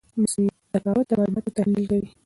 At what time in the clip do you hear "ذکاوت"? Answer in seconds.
0.73-1.05